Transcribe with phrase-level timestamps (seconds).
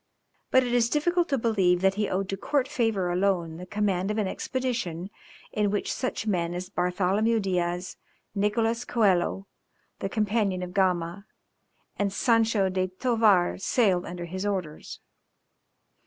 [0.49, 4.09] But it is difficult to believe that he owed to court favour alone the command
[4.09, 5.11] of an expedition
[5.51, 7.97] in which such men as Bartholomew Diaz,
[8.33, 9.45] Nicholas Coelho
[9.99, 11.27] the companion of Gama,
[11.99, 14.99] and Sancho de Thovar sailed under his orders.